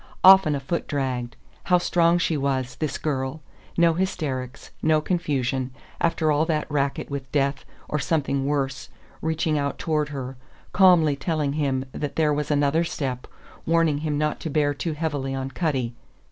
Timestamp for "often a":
0.23-0.59